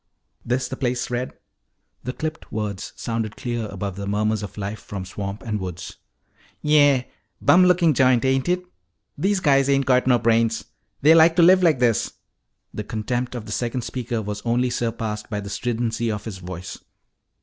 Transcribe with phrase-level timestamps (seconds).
[0.43, 1.37] "This the place, Red?"
[2.03, 5.97] The clipped words sounded clear above the murmurs of life from swamp and woods.
[6.63, 7.03] "Yeah.
[7.39, 8.63] Bum lookin' joint, ain't it?
[9.15, 10.63] These guys ain't got no brains;
[11.03, 12.13] they like to live like this."
[12.73, 16.79] The contempt of the second speaker was only surpassed by the stridency of his voice.